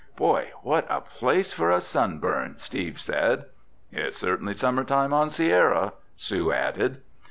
[0.17, 3.45] "Boy, what a place for a sunburn!" Steve said.
[3.91, 7.03] "It's certainly summertime on Sierra!" Sue added.